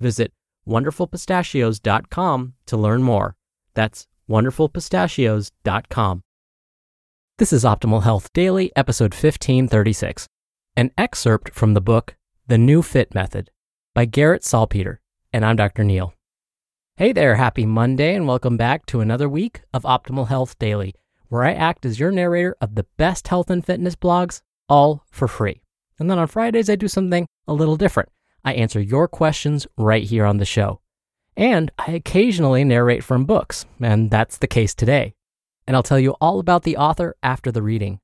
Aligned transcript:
Visit 0.00 0.32
wonderfulpistachios.com 0.66 2.54
to 2.66 2.76
learn 2.76 3.02
more. 3.02 3.36
That's 3.74 4.06
wonderfulpistachios.com. 4.28 6.22
This 7.38 7.52
is 7.52 7.64
Optimal 7.64 8.02
Health 8.02 8.32
Daily, 8.32 8.72
episode 8.76 9.12
1536, 9.14 10.26
an 10.76 10.90
excerpt 10.98 11.54
from 11.54 11.74
the 11.74 11.80
book 11.80 12.16
The 12.46 12.56
NeuFit 12.56 13.14
Method 13.14 13.50
by 13.94 14.04
Garrett 14.04 14.44
Salpeter, 14.44 15.00
and 15.32 15.44
I'm 15.44 15.56
Dr. 15.56 15.84
Neal. 15.84 16.14
Hey 16.96 17.12
there, 17.12 17.36
happy 17.36 17.64
Monday, 17.64 18.14
and 18.14 18.26
welcome 18.26 18.56
back 18.56 18.86
to 18.86 19.00
another 19.00 19.28
week 19.28 19.62
of 19.72 19.84
Optimal 19.84 20.28
Health 20.28 20.58
Daily, 20.58 20.94
where 21.28 21.44
I 21.44 21.52
act 21.52 21.86
as 21.86 22.00
your 22.00 22.10
narrator 22.10 22.56
of 22.60 22.74
the 22.74 22.86
best 22.96 23.28
health 23.28 23.50
and 23.50 23.64
fitness 23.64 23.94
blogs, 23.94 24.42
all 24.68 25.04
for 25.10 25.28
free. 25.28 25.62
And 25.98 26.10
then 26.10 26.18
on 26.18 26.26
Fridays, 26.26 26.68
I 26.68 26.76
do 26.76 26.88
something 26.88 27.26
a 27.46 27.54
little 27.54 27.76
different. 27.76 28.08
I 28.44 28.54
answer 28.54 28.80
your 28.80 29.08
questions 29.08 29.66
right 29.76 30.04
here 30.04 30.24
on 30.24 30.38
the 30.38 30.44
show. 30.44 30.80
And 31.36 31.70
I 31.78 31.92
occasionally 31.92 32.64
narrate 32.64 33.04
from 33.04 33.24
books, 33.24 33.64
and 33.80 34.10
that's 34.10 34.38
the 34.38 34.46
case 34.46 34.74
today. 34.74 35.14
And 35.66 35.76
I'll 35.76 35.82
tell 35.82 36.00
you 36.00 36.16
all 36.20 36.40
about 36.40 36.64
the 36.64 36.76
author 36.76 37.14
after 37.22 37.52
the 37.52 37.62
reading. 37.62 38.00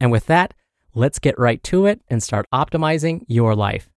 And 0.00 0.10
with 0.10 0.26
that, 0.26 0.54
let's 0.94 1.18
get 1.18 1.38
right 1.38 1.62
to 1.64 1.86
it 1.86 2.00
and 2.08 2.22
start 2.22 2.46
optimizing 2.52 3.24
your 3.28 3.54
life. 3.54 3.88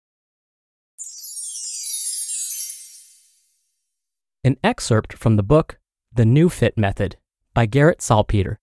An 4.43 4.57
excerpt 4.63 5.15
from 5.15 5.37
the 5.37 5.43
book 5.43 5.79
The 6.13 6.25
NeuFit 6.25 6.77
Method 6.77 7.17
by 7.55 7.65
Garrett 7.65 8.03
Salpeter. 8.03 8.59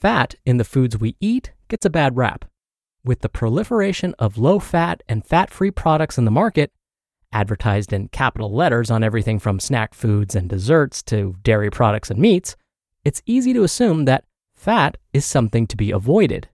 Fat 0.00 0.36
in 0.46 0.56
the 0.56 0.64
foods 0.64 0.98
we 0.98 1.16
eat 1.20 1.52
gets 1.68 1.84
a 1.84 1.90
bad 1.90 2.16
rap. 2.16 2.46
With 3.02 3.20
the 3.20 3.30
proliferation 3.30 4.14
of 4.18 4.36
low 4.36 4.58
fat 4.58 5.02
and 5.08 5.24
fat 5.24 5.50
free 5.50 5.70
products 5.70 6.18
in 6.18 6.26
the 6.26 6.30
market, 6.30 6.70
advertised 7.32 7.94
in 7.94 8.08
capital 8.08 8.52
letters 8.52 8.90
on 8.90 9.02
everything 9.02 9.38
from 9.38 9.58
snack 9.58 9.94
foods 9.94 10.34
and 10.34 10.50
desserts 10.50 11.02
to 11.04 11.36
dairy 11.42 11.70
products 11.70 12.10
and 12.10 12.20
meats, 12.20 12.56
it's 13.02 13.22
easy 13.24 13.54
to 13.54 13.64
assume 13.64 14.04
that 14.04 14.24
fat 14.54 14.98
is 15.14 15.24
something 15.24 15.66
to 15.66 15.76
be 15.78 15.90
avoided. 15.90 16.48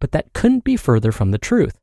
But 0.00 0.12
that 0.12 0.32
couldn't 0.32 0.64
be 0.64 0.76
further 0.76 1.12
from 1.12 1.30
the 1.30 1.38
truth. 1.38 1.78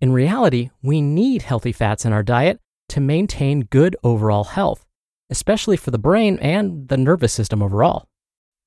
In 0.00 0.12
reality, 0.12 0.70
we 0.82 1.02
need 1.02 1.42
healthy 1.42 1.72
fats 1.72 2.06
in 2.06 2.12
our 2.14 2.22
diet 2.22 2.60
to 2.88 3.00
maintain 3.00 3.68
good 3.70 3.94
overall 4.02 4.44
health, 4.44 4.86
especially 5.28 5.76
for 5.76 5.90
the 5.90 5.98
brain 5.98 6.38
and 6.38 6.88
the 6.88 6.96
nervous 6.96 7.32
system 7.34 7.62
overall. 7.62 8.06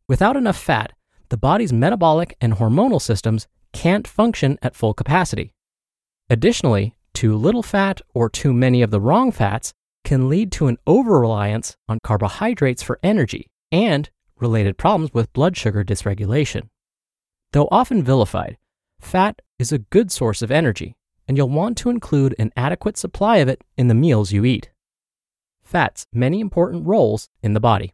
Without 0.07 0.37
enough 0.37 0.57
fat, 0.57 0.93
the 1.29 1.37
body's 1.37 1.73
metabolic 1.73 2.37
and 2.39 2.53
hormonal 2.53 3.01
systems 3.01 3.47
can't 3.77 4.07
function 4.07 4.57
at 4.63 4.75
full 4.75 4.95
capacity. 4.95 5.53
Additionally, 6.31 6.95
too 7.13 7.35
little 7.35 7.61
fat 7.61 8.01
or 8.15 8.27
too 8.27 8.51
many 8.51 8.81
of 8.81 8.89
the 8.89 8.99
wrong 8.99 9.31
fats 9.31 9.71
can 10.03 10.27
lead 10.27 10.51
to 10.51 10.65
an 10.65 10.79
over 10.87 11.19
reliance 11.19 11.77
on 11.87 11.99
carbohydrates 12.03 12.81
for 12.81 12.99
energy 13.03 13.45
and 13.71 14.09
related 14.39 14.79
problems 14.79 15.13
with 15.13 15.31
blood 15.31 15.55
sugar 15.55 15.83
dysregulation. 15.83 16.69
Though 17.51 17.67
often 17.69 18.01
vilified, 18.01 18.57
fat 18.99 19.43
is 19.59 19.71
a 19.71 19.77
good 19.77 20.11
source 20.11 20.41
of 20.41 20.49
energy 20.49 20.95
and 21.27 21.37
you'll 21.37 21.49
want 21.49 21.77
to 21.77 21.91
include 21.91 22.33
an 22.39 22.51
adequate 22.57 22.97
supply 22.97 23.37
of 23.37 23.47
it 23.47 23.63
in 23.77 23.89
the 23.89 23.93
meals 23.93 24.31
you 24.31 24.43
eat. 24.43 24.71
Fats 25.61 26.07
many 26.11 26.39
important 26.39 26.87
roles 26.87 27.29
in 27.43 27.53
the 27.53 27.59
body. 27.59 27.93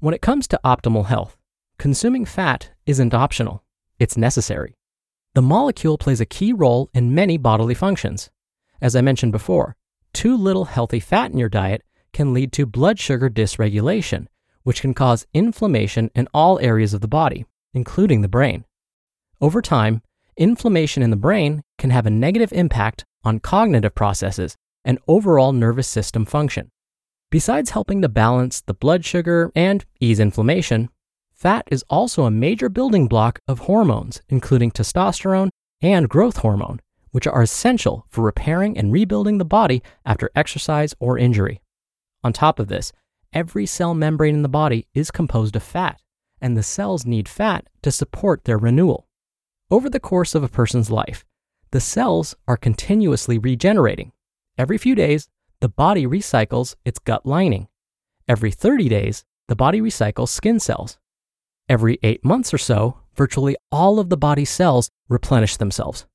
When 0.00 0.12
it 0.12 0.20
comes 0.20 0.46
to 0.48 0.60
optimal 0.62 1.06
health, 1.06 1.38
consuming 1.78 2.26
fat 2.26 2.72
isn't 2.84 3.14
optional, 3.14 3.64
it's 3.98 4.18
necessary. 4.18 4.74
The 5.34 5.42
molecule 5.42 5.96
plays 5.96 6.20
a 6.20 6.26
key 6.26 6.52
role 6.52 6.90
in 6.92 7.14
many 7.14 7.38
bodily 7.38 7.74
functions. 7.74 8.30
As 8.82 8.94
I 8.94 9.00
mentioned 9.00 9.32
before, 9.32 9.76
too 10.12 10.36
little 10.36 10.66
healthy 10.66 11.00
fat 11.00 11.30
in 11.30 11.38
your 11.38 11.48
diet 11.48 11.82
can 12.12 12.34
lead 12.34 12.52
to 12.52 12.66
blood 12.66 12.98
sugar 12.98 13.30
dysregulation, 13.30 14.26
which 14.62 14.82
can 14.82 14.92
cause 14.92 15.26
inflammation 15.32 16.10
in 16.14 16.28
all 16.34 16.58
areas 16.58 16.92
of 16.92 17.00
the 17.00 17.08
body, 17.08 17.46
including 17.72 18.20
the 18.20 18.28
brain. 18.28 18.66
Over 19.40 19.62
time, 19.62 20.02
inflammation 20.36 21.02
in 21.02 21.08
the 21.08 21.16
brain 21.16 21.62
can 21.78 21.88
have 21.88 22.04
a 22.04 22.10
negative 22.10 22.52
impact 22.52 23.06
on 23.24 23.40
cognitive 23.40 23.94
processes 23.94 24.58
and 24.84 24.98
overall 25.08 25.52
nervous 25.52 25.88
system 25.88 26.26
function. 26.26 26.70
Besides 27.30 27.70
helping 27.70 28.02
to 28.02 28.08
balance 28.10 28.60
the 28.60 28.74
blood 28.74 29.06
sugar 29.06 29.50
and 29.54 29.86
ease 29.98 30.20
inflammation, 30.20 30.90
fat 31.42 31.66
is 31.72 31.84
also 31.90 32.22
a 32.22 32.30
major 32.30 32.68
building 32.68 33.08
block 33.08 33.40
of 33.48 33.58
hormones, 33.58 34.22
including 34.28 34.70
testosterone 34.70 35.50
and 35.80 36.08
growth 36.08 36.36
hormone, 36.36 36.80
which 37.10 37.26
are 37.26 37.42
essential 37.42 38.06
for 38.08 38.22
repairing 38.22 38.78
and 38.78 38.92
rebuilding 38.92 39.38
the 39.38 39.44
body 39.44 39.82
after 40.06 40.30
exercise 40.36 40.94
or 41.00 41.18
injury. 41.18 41.60
On 42.22 42.32
top 42.32 42.60
of 42.60 42.68
this, 42.68 42.92
every 43.32 43.66
cell 43.66 43.92
membrane 43.92 44.36
in 44.36 44.42
the 44.42 44.48
body 44.48 44.86
is 44.94 45.10
composed 45.10 45.56
of 45.56 45.64
fat, 45.64 46.00
and 46.40 46.56
the 46.56 46.62
cells 46.62 47.04
need 47.04 47.28
fat 47.28 47.66
to 47.82 47.90
support 47.90 48.44
their 48.44 48.56
renewal. 48.58 49.08
Over 49.68 49.90
the 49.90 49.98
course 49.98 50.36
of 50.36 50.44
a 50.44 50.48
person's 50.48 50.92
life, 50.92 51.24
the 51.72 51.80
cells 51.80 52.36
are 52.46 52.56
continuously 52.56 53.36
regenerating. 53.36 54.12
Every 54.56 54.78
few 54.78 54.94
days, 54.94 55.28
the 55.58 55.68
body 55.68 56.06
recycles 56.06 56.76
its 56.84 57.00
gut 57.00 57.26
lining. 57.26 57.66
Every 58.28 58.52
30 58.52 58.88
days, 58.88 59.24
the 59.48 59.56
body 59.56 59.80
recycles 59.80 60.28
skin 60.28 60.60
cells. 60.60 60.98
Every 61.68 61.98
eight 62.02 62.24
months 62.24 62.52
or 62.52 62.58
so, 62.58 62.98
virtually 63.14 63.56
all 63.70 63.98
of 63.98 64.08
the 64.08 64.16
body's 64.16 64.50
cells 64.50 64.90
replenish 65.08 65.56
themselves. 65.56 66.06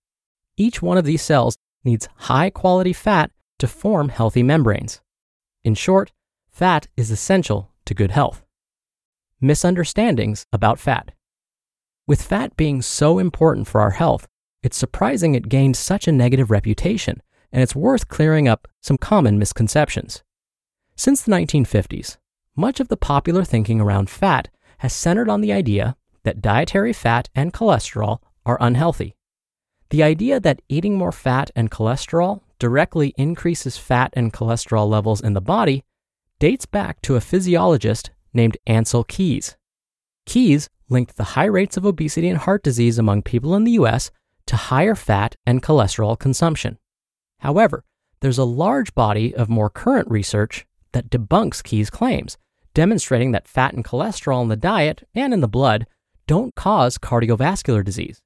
Each 0.58 0.82
one 0.82 0.98
of 0.98 1.06
these 1.06 1.22
cells 1.22 1.58
needs 1.84 2.10
high 2.16 2.50
quality 2.50 2.94
fat 2.94 3.32
to 3.60 3.68
form 3.68 4.10
healthy 4.10 4.44
membranes. 4.44 5.02
In 5.64 5.76
short, 5.76 6.12
fat 6.50 6.88
is 6.96 7.12
essential 7.12 7.72
to 7.86 7.94
good 7.94 8.12
health. 8.12 8.44
Misunderstandings 9.40 10.46
about 10.52 10.80
fat. 10.80 11.12
With 12.08 12.22
fat 12.22 12.56
being 12.58 12.82
so 12.82 13.20
important 13.20 13.68
for 13.68 13.82
our 13.82 13.92
health, 13.92 14.28
it's 14.64 14.78
surprising 14.78 15.36
it 15.36 15.50
gained 15.50 15.78
such 15.78 16.08
a 16.08 16.12
negative 16.12 16.50
reputation, 16.50 17.22
and 17.52 17.62
it's 17.62 17.76
worth 17.76 18.08
clearing 18.08 18.48
up 18.48 18.68
some 18.82 18.98
common 18.98 19.38
misconceptions. 19.38 20.24
Since 20.96 21.22
the 21.22 21.32
1950s, 21.32 22.18
much 22.56 22.80
of 22.80 22.88
the 22.88 22.98
popular 22.98 23.44
thinking 23.44 23.80
around 23.80 24.10
fat 24.10 24.50
has 24.78 24.94
centered 24.94 25.30
on 25.30 25.42
the 25.42 25.52
idea 25.52 25.96
that 26.24 26.42
dietary 26.42 26.94
fat 26.94 27.30
and 27.36 27.54
cholesterol 27.54 28.20
are 28.46 28.58
unhealthy. 28.60 29.16
The 29.90 30.04
idea 30.04 30.40
that 30.40 30.62
eating 30.68 30.98
more 30.98 31.12
fat 31.12 31.52
and 31.56 31.72
cholesterol 31.72 32.42
directly 32.60 33.14
increases 33.18 33.78
fat 33.78 34.14
and 34.14 34.34
cholesterol 34.34 34.90
levels 34.90 35.22
in 35.22 35.34
the 35.34 35.42
body 35.42 35.84
dates 36.40 36.66
back 36.66 37.02
to 37.02 37.16
a 37.16 37.22
physiologist 37.22 38.12
named 38.34 38.58
Ancel 38.68 39.08
Keys. 39.08 39.56
Keys 40.26 40.70
linked 40.90 41.16
the 41.16 41.36
high 41.36 41.46
rates 41.46 41.78
of 41.78 41.86
obesity 41.86 42.30
and 42.30 42.40
heart 42.40 42.64
disease 42.64 43.00
among 43.00 43.22
people 43.22 43.56
in 43.56 43.64
the 43.64 43.72
US 43.72 44.12
to 44.48 44.56
higher 44.56 44.96
fat 44.96 45.36
and 45.46 45.64
cholesterol 45.64 46.18
consumption. 46.18 46.78
However, 47.40 47.84
there's 48.20 48.38
a 48.38 48.44
large 48.44 48.94
body 48.96 49.36
of 49.36 49.50
more 49.50 49.70
current 49.70 50.10
research 50.10 50.66
that 50.92 51.10
debunks 51.10 51.64
Keys' 51.64 51.90
claims, 51.90 52.38
demonstrating 52.78 53.32
that 53.32 53.48
fat 53.48 53.74
and 53.74 53.84
cholesterol 53.84 54.44
in 54.44 54.50
the 54.50 54.56
diet 54.56 55.02
and 55.16 55.34
in 55.34 55.42
the 55.42 55.48
blood 55.48 55.88
don't 56.28 56.54
cause 56.54 57.00
cardiovascular 57.00 57.84
disease. 57.84 58.22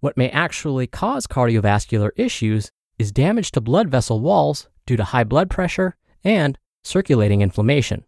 What 0.00 0.16
may 0.16 0.28
actually 0.30 0.88
cause 0.88 1.28
cardiovascular 1.28 2.10
issues 2.16 2.72
is 2.98 3.12
damage 3.12 3.52
to 3.52 3.60
blood 3.60 3.88
vessel 3.88 4.18
walls 4.18 4.68
due 4.86 4.96
to 4.96 5.04
high 5.04 5.22
blood 5.22 5.48
pressure 5.48 5.94
and 6.24 6.58
circulating 6.82 7.42
inflammation. 7.42 8.04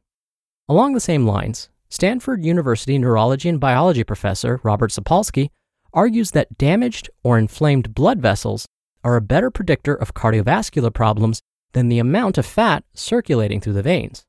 Along 0.68 0.94
the 0.94 1.00
same 1.00 1.28
lines, 1.28 1.68
Stanford 1.88 2.44
University 2.44 2.98
neurology 2.98 3.48
and 3.48 3.60
biology 3.60 4.02
professor 4.02 4.58
Robert 4.64 4.90
Sapolsky 4.90 5.50
argues 5.92 6.32
that 6.32 6.58
damaged 6.58 7.08
or 7.22 7.38
inflamed 7.38 7.94
blood 7.94 8.20
vessels 8.20 8.66
are 9.04 9.14
a 9.14 9.20
better 9.20 9.48
predictor 9.48 9.94
of 9.94 10.12
cardiovascular 10.12 10.92
problems 10.92 11.40
than 11.72 11.88
the 11.88 12.00
amount 12.00 12.36
of 12.36 12.44
fat 12.44 12.82
circulating 12.94 13.60
through 13.60 13.74
the 13.74 13.80
veins. 13.80 14.26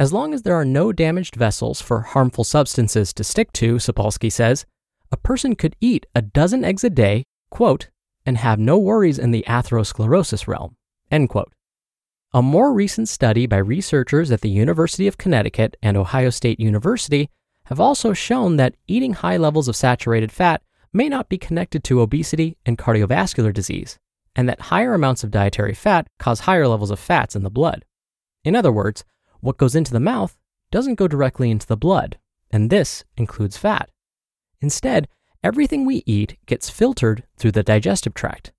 As 0.00 0.12
long 0.12 0.32
as 0.32 0.42
there 0.42 0.54
are 0.54 0.64
no 0.64 0.92
damaged 0.92 1.34
vessels 1.34 1.80
for 1.80 2.02
harmful 2.02 2.44
substances 2.44 3.12
to 3.14 3.24
stick 3.24 3.52
to, 3.54 3.76
Sapolsky 3.76 4.30
says, 4.30 4.64
a 5.10 5.16
person 5.16 5.56
could 5.56 5.74
eat 5.80 6.06
a 6.14 6.22
dozen 6.22 6.64
eggs 6.64 6.84
a 6.84 6.90
day, 6.90 7.24
quote, 7.50 7.88
and 8.24 8.38
have 8.38 8.60
no 8.60 8.78
worries 8.78 9.18
in 9.18 9.32
the 9.32 9.44
atherosclerosis 9.48 10.46
realm, 10.46 10.76
end 11.10 11.30
quote. 11.30 11.52
A 12.32 12.42
more 12.42 12.72
recent 12.72 13.08
study 13.08 13.46
by 13.46 13.56
researchers 13.56 14.30
at 14.30 14.42
the 14.42 14.50
University 14.50 15.08
of 15.08 15.18
Connecticut 15.18 15.76
and 15.82 15.96
Ohio 15.96 16.30
State 16.30 16.60
University 16.60 17.28
have 17.64 17.80
also 17.80 18.12
shown 18.12 18.56
that 18.56 18.76
eating 18.86 19.14
high 19.14 19.36
levels 19.36 19.66
of 19.66 19.74
saturated 19.74 20.30
fat 20.30 20.62
may 20.92 21.08
not 21.08 21.28
be 21.28 21.38
connected 21.38 21.82
to 21.84 22.00
obesity 22.00 22.56
and 22.64 22.78
cardiovascular 22.78 23.52
disease, 23.52 23.98
and 24.36 24.48
that 24.48 24.60
higher 24.60 24.94
amounts 24.94 25.24
of 25.24 25.32
dietary 25.32 25.74
fat 25.74 26.06
cause 26.20 26.40
higher 26.40 26.68
levels 26.68 26.90
of 26.90 27.00
fats 27.00 27.34
in 27.34 27.42
the 27.42 27.50
blood. 27.50 27.84
In 28.44 28.54
other 28.54 28.70
words, 28.70 29.04
what 29.40 29.58
goes 29.58 29.74
into 29.74 29.92
the 29.92 30.00
mouth 30.00 30.36
doesn't 30.70 30.96
go 30.96 31.08
directly 31.08 31.50
into 31.50 31.66
the 31.66 31.76
blood, 31.76 32.18
and 32.50 32.70
this 32.70 33.04
includes 33.16 33.56
fat. 33.56 33.90
Instead, 34.60 35.08
everything 35.42 35.84
we 35.84 36.02
eat 36.06 36.36
gets 36.46 36.70
filtered 36.70 37.24
through 37.36 37.52
the 37.52 37.62
digestive 37.62 38.14
tract. 38.14 38.52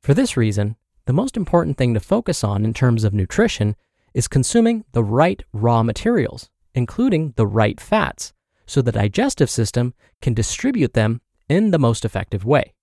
For 0.00 0.14
this 0.14 0.36
reason, 0.36 0.76
the 1.06 1.12
most 1.12 1.36
important 1.36 1.76
thing 1.76 1.94
to 1.94 2.00
focus 2.00 2.42
on 2.42 2.64
in 2.64 2.74
terms 2.74 3.04
of 3.04 3.14
nutrition 3.14 3.76
is 4.12 4.28
consuming 4.28 4.84
the 4.92 5.04
right 5.04 5.42
raw 5.52 5.82
materials, 5.82 6.50
including 6.74 7.32
the 7.36 7.46
right 7.46 7.80
fats, 7.80 8.32
so 8.66 8.82
the 8.82 8.92
digestive 8.92 9.50
system 9.50 9.94
can 10.20 10.34
distribute 10.34 10.94
them 10.94 11.20
in 11.48 11.70
the 11.70 11.78
most 11.78 12.04
effective 12.04 12.44
way. 12.44 12.74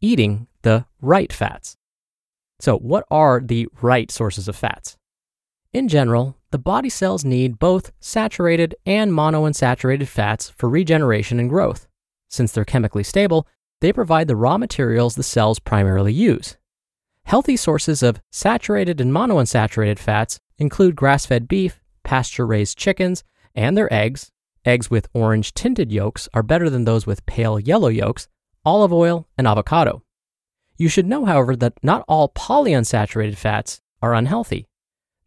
Eating 0.00 0.46
the 0.62 0.86
right 1.00 1.32
fats. 1.32 1.76
So, 2.58 2.78
what 2.78 3.04
are 3.10 3.40
the 3.40 3.68
right 3.82 4.10
sources 4.10 4.48
of 4.48 4.56
fats? 4.56 4.96
In 5.76 5.88
general, 5.88 6.38
the 6.52 6.58
body 6.58 6.88
cells 6.88 7.22
need 7.22 7.58
both 7.58 7.92
saturated 8.00 8.74
and 8.86 9.12
monounsaturated 9.12 10.06
fats 10.06 10.48
for 10.48 10.70
regeneration 10.70 11.38
and 11.38 11.50
growth. 11.50 11.86
Since 12.30 12.52
they're 12.52 12.64
chemically 12.64 13.02
stable, 13.02 13.46
they 13.82 13.92
provide 13.92 14.26
the 14.26 14.36
raw 14.36 14.56
materials 14.56 15.16
the 15.16 15.22
cells 15.22 15.58
primarily 15.58 16.14
use. 16.14 16.56
Healthy 17.24 17.58
sources 17.58 18.02
of 18.02 18.22
saturated 18.32 19.02
and 19.02 19.12
monounsaturated 19.12 19.98
fats 19.98 20.40
include 20.56 20.96
grass 20.96 21.26
fed 21.26 21.46
beef, 21.46 21.82
pasture 22.04 22.46
raised 22.46 22.78
chickens, 22.78 23.22
and 23.54 23.76
their 23.76 23.92
eggs. 23.92 24.32
Eggs 24.64 24.90
with 24.90 25.10
orange 25.12 25.52
tinted 25.52 25.92
yolks 25.92 26.26
are 26.32 26.42
better 26.42 26.70
than 26.70 26.86
those 26.86 27.06
with 27.06 27.26
pale 27.26 27.60
yellow 27.60 27.88
yolks, 27.88 28.28
olive 28.64 28.94
oil, 28.94 29.28
and 29.36 29.46
avocado. 29.46 30.02
You 30.78 30.88
should 30.88 31.04
know, 31.04 31.26
however, 31.26 31.54
that 31.56 31.74
not 31.82 32.02
all 32.08 32.30
polyunsaturated 32.30 33.36
fats 33.36 33.82
are 34.00 34.14
unhealthy. 34.14 34.68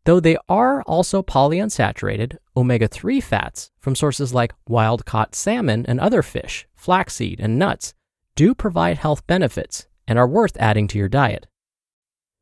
Though 0.05 0.19
they 0.19 0.37
are 0.47 0.81
also 0.83 1.21
polyunsaturated, 1.21 2.37
omega 2.55 2.87
3 2.87 3.21
fats 3.21 3.71
from 3.79 3.95
sources 3.95 4.33
like 4.33 4.53
wild 4.67 5.05
caught 5.05 5.35
salmon 5.35 5.85
and 5.87 5.99
other 5.99 6.21
fish, 6.21 6.67
flaxseed, 6.75 7.39
and 7.39 7.59
nuts 7.59 7.93
do 8.35 8.55
provide 8.55 8.97
health 8.97 9.27
benefits 9.27 9.87
and 10.07 10.17
are 10.17 10.27
worth 10.27 10.57
adding 10.57 10.87
to 10.87 10.97
your 10.97 11.09
diet. 11.09 11.47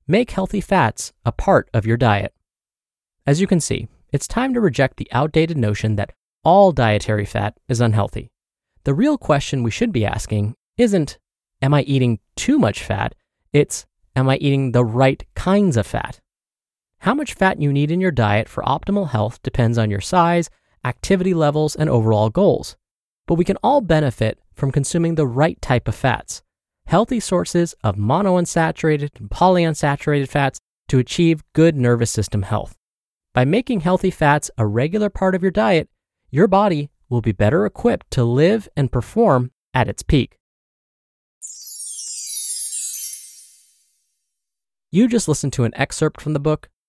Make 0.07 0.31
healthy 0.31 0.61
fats 0.61 1.11
a 1.25 1.31
part 1.31 1.69
of 1.73 1.85
your 1.85 1.97
diet. 1.97 2.33
As 3.25 3.41
you 3.41 3.47
can 3.47 3.59
see, 3.59 3.89
it's 4.13 4.27
time 4.27 4.53
to 4.53 4.61
reject 4.61 4.97
the 4.97 5.09
outdated 5.11 5.57
notion 5.57 5.97
that 5.97 6.13
all 6.43 6.71
dietary 6.71 7.25
fat 7.25 7.57
is 7.67 7.81
unhealthy. 7.81 8.31
The 8.85 8.93
real 8.93 9.17
question 9.17 9.63
we 9.63 9.71
should 9.71 9.91
be 9.91 10.05
asking 10.05 10.55
isn't, 10.77 11.17
Am 11.61 11.73
I 11.73 11.81
eating 11.81 12.19
too 12.35 12.57
much 12.57 12.83
fat? 12.83 13.15
It's, 13.51 13.85
Am 14.15 14.29
I 14.29 14.37
eating 14.37 14.71
the 14.71 14.85
right 14.85 15.25
kinds 15.35 15.75
of 15.75 15.85
fat? 15.85 16.21
How 16.99 17.13
much 17.13 17.33
fat 17.33 17.61
you 17.61 17.71
need 17.71 17.91
in 17.91 18.01
your 18.01 18.11
diet 18.11 18.49
for 18.49 18.63
optimal 18.63 19.09
health 19.09 19.41
depends 19.43 19.77
on 19.77 19.89
your 19.89 20.01
size, 20.01 20.49
activity 20.83 21.33
levels, 21.33 21.75
and 21.75 21.89
overall 21.89 22.29
goals. 22.29 22.75
But 23.27 23.35
we 23.35 23.45
can 23.45 23.57
all 23.63 23.81
benefit 23.81 24.39
from 24.55 24.71
consuming 24.71 25.15
the 25.15 25.27
right 25.27 25.61
type 25.61 25.87
of 25.87 25.95
fats, 25.95 26.41
healthy 26.85 27.19
sources 27.19 27.75
of 27.83 27.95
monounsaturated 27.95 29.19
and 29.19 29.29
polyunsaturated 29.29 30.27
fats 30.27 30.59
to 30.89 30.99
achieve 30.99 31.43
good 31.53 31.75
nervous 31.75 32.11
system 32.11 32.43
health. 32.43 32.75
By 33.33 33.45
making 33.45 33.81
healthy 33.81 34.11
fats 34.11 34.49
a 34.57 34.65
regular 34.65 35.09
part 35.09 35.35
of 35.35 35.41
your 35.41 35.51
diet, 35.51 35.89
your 36.31 36.47
body 36.47 36.89
will 37.09 37.21
be 37.21 37.31
better 37.31 37.65
equipped 37.65 38.09
to 38.11 38.23
live 38.23 38.67
and 38.75 38.91
perform 38.91 39.51
at 39.73 39.87
its 39.87 40.03
peak. 40.03 40.37
You 44.89 45.07
just 45.07 45.27
listened 45.27 45.53
to 45.53 45.65
an 45.65 45.75
excerpt 45.75 46.21
from 46.21 46.33
the 46.33 46.39
book 46.39 46.69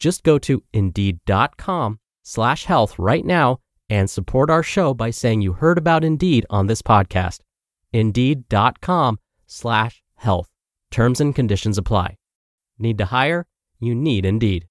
Just 0.00 0.24
go 0.24 0.38
to 0.38 0.62
indeed.com 0.72 2.00
slash 2.22 2.64
health 2.64 2.98
right 2.98 3.24
now 3.24 3.58
and 3.88 4.08
support 4.08 4.50
our 4.50 4.62
show 4.62 4.94
by 4.94 5.10
saying 5.10 5.42
you 5.42 5.52
heard 5.52 5.76
about 5.76 6.02
Indeed 6.02 6.46
on 6.48 6.66
this 6.66 6.80
podcast. 6.80 7.40
Indeed.com 7.92 9.18
slash 9.46 10.02
health. 10.14 10.48
Terms 10.90 11.20
and 11.20 11.34
conditions 11.34 11.76
apply. 11.76 12.16
Need 12.78 12.98
to 12.98 13.04
hire? 13.06 13.46
You 13.78 13.94
need 13.94 14.24
Indeed. 14.24 14.66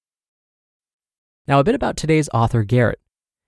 Now, 1.47 1.59
a 1.59 1.63
bit 1.63 1.75
about 1.75 1.95
today's 1.95 2.29
author, 2.33 2.63
Garrett. 2.63 2.99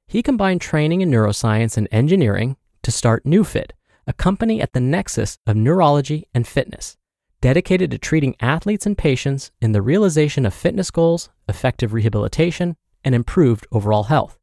He 0.07 0.21
combined 0.21 0.61
training 0.61 1.01
in 1.01 1.09
neuroscience 1.09 1.77
and 1.77 1.87
engineering 1.91 2.57
to 2.83 2.91
start 2.91 3.25
NeuFit, 3.25 3.71
a 4.05 4.13
company 4.13 4.61
at 4.61 4.73
the 4.73 4.79
nexus 4.79 5.37
of 5.47 5.55
neurology 5.55 6.27
and 6.33 6.47
fitness 6.47 6.97
dedicated 7.41 7.91
to 7.91 7.97
treating 7.97 8.35
athletes 8.39 8.85
and 8.85 8.97
patients 8.97 9.51
in 9.59 9.71
the 9.71 9.81
realization 9.81 10.45
of 10.45 10.53
fitness 10.53 10.91
goals, 10.91 11.29
effective 11.49 11.91
rehabilitation, 11.93 12.75
and 13.03 13.15
improved 13.15 13.67
overall 13.71 14.03
health. 14.03 14.37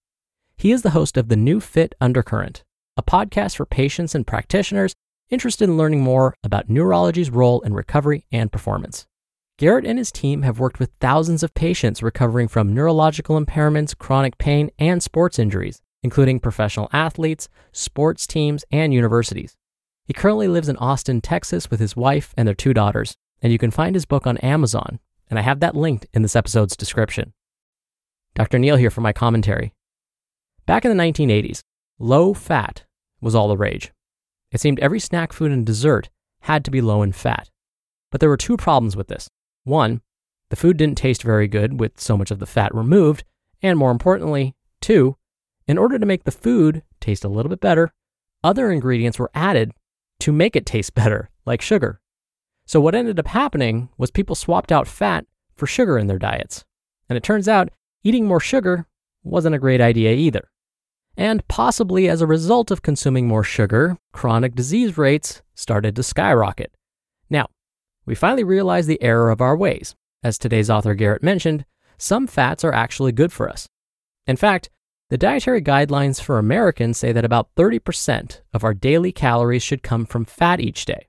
He 0.56 0.72
is 0.72 0.82
the 0.82 0.90
host 0.90 1.16
of 1.16 1.28
the 1.28 1.36
NeuFit 1.36 1.92
Undercurrent, 2.00 2.64
a 2.96 3.02
podcast 3.02 3.56
for 3.56 3.64
patients 3.64 4.14
and 4.14 4.26
practitioners 4.26 4.94
interested 5.30 5.68
in 5.68 5.76
learning 5.76 6.00
more 6.00 6.34
about 6.42 6.68
neurology's 6.68 7.30
role 7.30 7.60
in 7.60 7.74
recovery 7.74 8.24
and 8.32 8.50
performance. 8.50 9.06
Garrett 9.58 9.86
and 9.86 9.98
his 9.98 10.12
team 10.12 10.42
have 10.42 10.60
worked 10.60 10.78
with 10.78 10.90
thousands 11.00 11.42
of 11.42 11.54
patients 11.54 12.02
recovering 12.02 12.48
from 12.48 12.72
neurological 12.72 13.40
impairments, 13.40 13.96
chronic 13.96 14.38
pain, 14.38 14.70
and 14.78 15.02
sports 15.02 15.38
injuries, 15.38 15.80
including 16.02 16.40
professional 16.40 16.88
athletes, 16.92 17.48
sports 17.72 18.26
teams, 18.26 18.64
and 18.70 18.94
universities. 18.94 19.57
He 20.08 20.14
currently 20.14 20.48
lives 20.48 20.70
in 20.70 20.76
Austin, 20.78 21.20
Texas 21.20 21.70
with 21.70 21.80
his 21.80 21.94
wife 21.94 22.32
and 22.34 22.48
their 22.48 22.54
two 22.54 22.72
daughters, 22.72 23.14
and 23.42 23.52
you 23.52 23.58
can 23.58 23.70
find 23.70 23.94
his 23.94 24.06
book 24.06 24.26
on 24.26 24.38
Amazon, 24.38 25.00
and 25.28 25.38
I 25.38 25.42
have 25.42 25.60
that 25.60 25.76
linked 25.76 26.06
in 26.14 26.22
this 26.22 26.34
episode's 26.34 26.78
description. 26.78 27.34
Dr. 28.34 28.58
Neal 28.58 28.76
here 28.76 28.88
for 28.88 29.02
my 29.02 29.12
commentary. 29.12 29.74
Back 30.64 30.86
in 30.86 30.96
the 30.96 31.02
1980s, 31.02 31.60
low 31.98 32.32
fat 32.32 32.84
was 33.20 33.34
all 33.34 33.48
the 33.48 33.58
rage. 33.58 33.92
It 34.50 34.62
seemed 34.62 34.80
every 34.80 34.98
snack 34.98 35.30
food 35.30 35.52
and 35.52 35.66
dessert 35.66 36.08
had 36.40 36.64
to 36.64 36.70
be 36.70 36.80
low 36.80 37.02
in 37.02 37.12
fat. 37.12 37.50
But 38.10 38.20
there 38.20 38.30
were 38.30 38.38
two 38.38 38.56
problems 38.56 38.96
with 38.96 39.08
this. 39.08 39.28
One, 39.64 40.00
the 40.48 40.56
food 40.56 40.78
didn't 40.78 40.96
taste 40.96 41.22
very 41.22 41.48
good 41.48 41.78
with 41.78 42.00
so 42.00 42.16
much 42.16 42.30
of 42.30 42.38
the 42.38 42.46
fat 42.46 42.74
removed, 42.74 43.24
and 43.60 43.78
more 43.78 43.90
importantly, 43.90 44.54
two, 44.80 45.18
in 45.66 45.76
order 45.76 45.98
to 45.98 46.06
make 46.06 46.24
the 46.24 46.30
food 46.30 46.82
taste 46.98 47.24
a 47.24 47.28
little 47.28 47.50
bit 47.50 47.60
better, 47.60 47.92
other 48.42 48.70
ingredients 48.70 49.18
were 49.18 49.30
added 49.34 49.74
to 50.20 50.32
make 50.32 50.56
it 50.56 50.66
taste 50.66 50.94
better, 50.94 51.30
like 51.46 51.62
sugar. 51.62 52.00
So 52.66 52.80
what 52.80 52.94
ended 52.94 53.18
up 53.18 53.28
happening 53.28 53.88
was 53.96 54.10
people 54.10 54.34
swapped 54.34 54.72
out 54.72 54.86
fat 54.86 55.24
for 55.54 55.66
sugar 55.66 55.98
in 55.98 56.06
their 56.06 56.18
diets. 56.18 56.64
And 57.08 57.16
it 57.16 57.22
turns 57.22 57.48
out 57.48 57.70
eating 58.04 58.26
more 58.26 58.40
sugar 58.40 58.86
wasn't 59.22 59.54
a 59.54 59.58
great 59.58 59.80
idea 59.80 60.12
either. 60.12 60.50
And 61.16 61.46
possibly 61.48 62.08
as 62.08 62.20
a 62.20 62.26
result 62.26 62.70
of 62.70 62.82
consuming 62.82 63.26
more 63.26 63.42
sugar, 63.42 63.96
chronic 64.12 64.54
disease 64.54 64.96
rates 64.96 65.42
started 65.54 65.96
to 65.96 66.02
skyrocket. 66.02 66.72
Now, 67.28 67.48
we 68.06 68.14
finally 68.14 68.44
realized 68.44 68.88
the 68.88 69.02
error 69.02 69.30
of 69.30 69.40
our 69.40 69.56
ways. 69.56 69.94
As 70.22 70.38
today's 70.38 70.70
author 70.70 70.94
Garrett 70.94 71.22
mentioned, 71.22 71.64
some 71.96 72.26
fats 72.26 72.64
are 72.64 72.72
actually 72.72 73.12
good 73.12 73.32
for 73.32 73.48
us. 73.48 73.68
In 74.26 74.36
fact, 74.36 74.70
the 75.10 75.18
dietary 75.18 75.62
guidelines 75.62 76.20
for 76.20 76.38
Americans 76.38 76.98
say 76.98 77.12
that 77.12 77.24
about 77.24 77.54
30% 77.56 78.40
of 78.52 78.64
our 78.64 78.74
daily 78.74 79.12
calories 79.12 79.62
should 79.62 79.82
come 79.82 80.04
from 80.04 80.24
fat 80.24 80.60
each 80.60 80.84
day. 80.84 81.06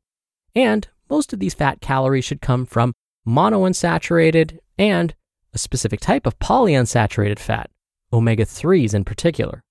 And 0.55 0.87
most 1.09 1.33
of 1.33 1.39
these 1.39 1.53
fat 1.53 1.81
calories 1.81 2.23
should 2.25 2.41
come 2.41 2.65
from 2.65 2.93
monounsaturated 3.27 4.59
and 4.77 5.13
a 5.53 5.57
specific 5.57 5.99
type 5.99 6.25
of 6.25 6.39
polyunsaturated 6.39 7.39
fat, 7.39 7.69
omega 8.13 8.45
3s 8.45 8.93
in 8.93 9.03
particular. 9.03 9.61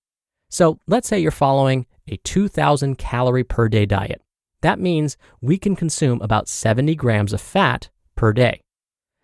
So 0.51 0.79
let's 0.87 1.09
say 1.09 1.19
you're 1.19 1.31
following 1.31 1.87
a 2.07 2.17
2,000 2.19 2.97
calorie 2.99 3.45
per 3.45 3.69
day 3.69 3.87
diet. 3.87 4.21
That 4.61 4.81
means 4.81 5.17
we 5.41 5.57
can 5.57 5.77
consume 5.77 6.21
about 6.21 6.49
70 6.49 6.95
grams 6.97 7.33
of 7.33 7.41
fat 7.41 7.91
per 8.17 8.33
day. 8.33 8.61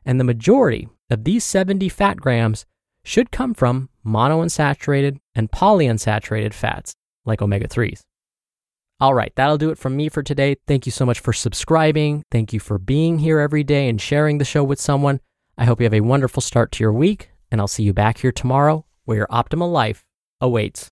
And 0.05 0.21
the 0.21 0.25
majority 0.25 0.89
of 1.11 1.25
these 1.25 1.45
70 1.45 1.89
fat 1.89 2.19
grams 2.19 2.67
should 3.05 3.31
come 3.31 3.55
from 3.55 3.89
monounsaturated 4.05 5.19
and 5.35 5.51
polyunsaturated 5.51 6.53
fats 6.53 6.95
like 7.25 7.41
omega 7.41 7.69
3s. 7.69 8.01
All 9.01 9.15
right, 9.15 9.33
that'll 9.35 9.59
do 9.59 9.71
it 9.71 9.79
from 9.79 9.97
me 9.97 10.09
for 10.09 10.23
today. 10.23 10.57
Thank 10.67 10.87
you 10.87 10.93
so 10.93 11.05
much 11.05 11.21
for 11.21 11.33
subscribing. 11.33 12.23
Thank 12.31 12.53
you 12.53 12.61
for 12.61 12.79
being 12.79 13.19
here 13.19 13.41
every 13.41 13.65
day 13.65 13.89
and 13.89 14.01
sharing 14.01 14.39
the 14.39 14.45
show 14.45 14.65
with 14.65 14.81
someone. 14.81 15.21
I 15.59 15.65
hope 15.65 15.81
you 15.81 15.85
have 15.85 15.95
a 15.95 16.01
wonderful 16.01 16.41
start 16.41 16.73
to 16.73 16.85
your 16.85 16.93
week, 16.93 17.31
and 17.51 17.61
I'll 17.61 17.69
see 17.69 17.83
you 17.83 17.93
back 17.93 18.19
here 18.19 18.33
tomorrow 18.33 18.87
where 19.05 19.19
your 19.19 19.27
optimal 19.29 19.71
life 19.71 20.05
awaits. 20.41 20.91